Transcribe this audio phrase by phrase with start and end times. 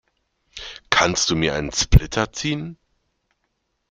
[0.89, 2.79] Kannst du mir einen Splitter ziehen?